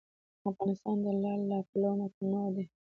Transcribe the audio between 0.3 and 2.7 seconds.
افغانستان د لعل له پلوه متنوع دی.